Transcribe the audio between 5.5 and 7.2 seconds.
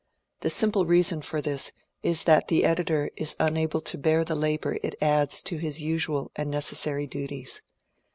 his usual and neces sary